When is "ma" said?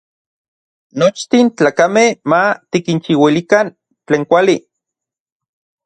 2.29-2.41